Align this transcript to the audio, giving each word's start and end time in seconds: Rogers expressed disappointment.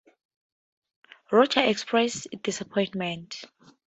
Rogers 1.31 1.69
expressed 1.69 2.27
disappointment. 2.41 3.43